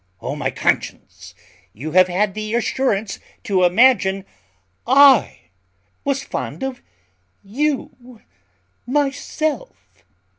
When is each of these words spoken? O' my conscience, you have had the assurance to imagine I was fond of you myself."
O' 0.19 0.35
my 0.35 0.49
conscience, 0.49 1.35
you 1.73 1.91
have 1.91 2.07
had 2.07 2.33
the 2.33 2.55
assurance 2.55 3.19
to 3.43 3.63
imagine 3.65 4.25
I 4.87 5.51
was 6.03 6.23
fond 6.23 6.63
of 6.63 6.81
you 7.43 8.23
myself." 8.87 10.03